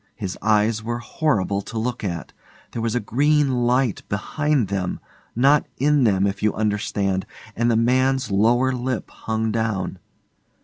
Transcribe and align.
His 0.15 0.35
eyes 0.41 0.81
were 0.81 0.97
horrible 0.97 1.61
to 1.61 1.77
look 1.77 2.03
at. 2.03 2.33
There 2.71 2.81
was 2.81 2.95
a 2.95 2.99
green 2.99 3.67
light 3.67 4.01
behind 4.09 4.67
them, 4.67 4.99
not 5.35 5.67
in 5.77 6.05
them, 6.05 6.25
if 6.25 6.41
you 6.41 6.55
understand, 6.55 7.27
and 7.55 7.69
the 7.69 7.75
man's 7.75 8.31
lower 8.31 8.71
lip 8.71 9.11
hung 9.11 9.51
down. 9.51 9.99